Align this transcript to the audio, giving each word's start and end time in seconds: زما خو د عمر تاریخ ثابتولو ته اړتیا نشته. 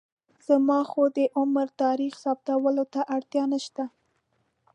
زما 0.47 0.79
خو 0.89 1.03
د 1.17 1.19
عمر 1.39 1.67
تاریخ 1.83 2.13
ثابتولو 2.23 2.83
ته 2.93 3.01
اړتیا 3.15 3.43
نشته. 3.53 3.83